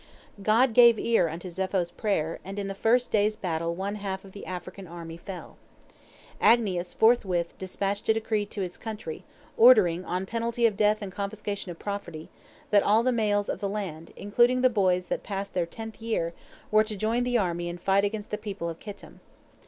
God 0.41 0.73
gave 0.73 0.97
ear 0.97 1.29
unto 1.29 1.47
Zepho's 1.47 1.91
prayer, 1.91 2.39
and 2.43 2.57
in 2.57 2.67
the 2.67 2.73
first 2.73 3.11
day's 3.11 3.35
battle 3.35 3.75
one 3.75 3.93
half 4.01 4.25
of 4.25 4.31
the 4.31 4.47
African 4.47 4.87
army 4.87 5.15
fell. 5.15 5.57
Agnias 6.41 6.91
forthwith 6.95 7.55
dispatched 7.59 8.09
a 8.09 8.13
decree 8.15 8.47
to 8.47 8.61
his 8.63 8.77
country, 8.77 9.23
ordering, 9.57 10.03
on 10.03 10.25
penalty 10.25 10.65
of 10.65 10.75
death 10.75 11.03
and 11.03 11.11
confiscation 11.11 11.69
of 11.69 11.77
property, 11.77 12.29
that 12.71 12.81
all 12.81 13.03
the 13.03 13.11
males 13.11 13.47
of 13.47 13.59
the 13.59 13.69
land, 13.69 14.11
including 14.15 14.61
boys 14.61 15.05
that 15.05 15.17
bad 15.21 15.27
passed 15.27 15.53
their 15.53 15.67
tenth 15.67 16.01
year, 16.01 16.33
were 16.71 16.83
to 16.83 16.97
join 16.97 17.23
the 17.23 17.37
army 17.37 17.69
and 17.69 17.79
fight 17.79 18.03
against 18.03 18.31
the 18.31 18.39
people 18.39 18.67
of 18.69 18.79
Kittim. 18.79 19.19